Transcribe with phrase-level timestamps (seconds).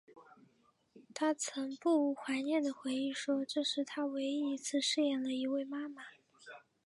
[1.13, 6.01] 她曾不无怀念的回忆说这是她唯一一次饰演了一位妈妈。